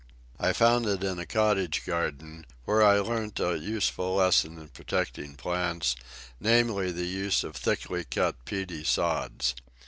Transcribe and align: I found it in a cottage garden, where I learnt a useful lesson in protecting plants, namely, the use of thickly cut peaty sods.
I 0.39 0.51
found 0.51 0.87
it 0.87 1.03
in 1.03 1.19
a 1.19 1.27
cottage 1.27 1.85
garden, 1.85 2.47
where 2.65 2.81
I 2.81 2.97
learnt 2.97 3.39
a 3.39 3.55
useful 3.59 4.15
lesson 4.15 4.57
in 4.57 4.69
protecting 4.69 5.35
plants, 5.35 5.95
namely, 6.39 6.91
the 6.91 7.05
use 7.05 7.43
of 7.43 7.55
thickly 7.55 8.03
cut 8.05 8.43
peaty 8.43 8.83
sods. 8.83 9.53